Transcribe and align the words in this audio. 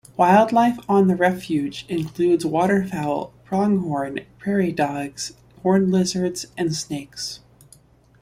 Wildlife 0.17 0.79
on 0.89 1.07
the 1.09 1.15
refuge 1.15 1.85
includes 1.87 2.43
waterfowl, 2.43 3.31
pronghorn, 3.45 4.21
prairie 4.39 4.71
dogs, 4.71 5.33
horned 5.61 5.91
lizards, 5.91 6.47
and 6.57 6.73
snakes. 6.75 7.39